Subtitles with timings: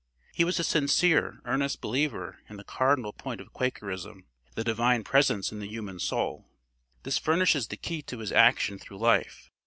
[0.33, 5.51] He was a sincere, earnest believer in the cardinal point of Quakerism, the Divine presence
[5.51, 6.49] in the human soul
[7.03, 9.51] this furnishes the key to his action through life.